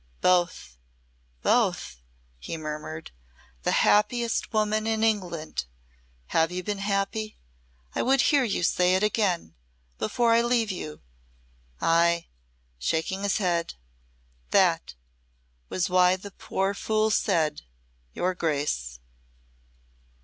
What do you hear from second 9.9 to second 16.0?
before I leave you! Ay," shaking his head, "that was